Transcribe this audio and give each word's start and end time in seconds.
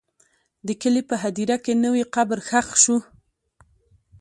د 0.67 0.69
کلي 0.81 1.01
په 1.09 1.15
هدیره 1.23 1.57
کې 1.63 1.73
نوی 1.85 2.03
قبر 2.15 2.37
ښخ 2.47 2.67
شو. 2.83 2.97